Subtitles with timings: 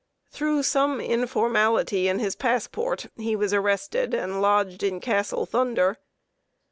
[0.31, 5.99] Through some informality in his passport, he was arrested and lodged in Castle Thunder.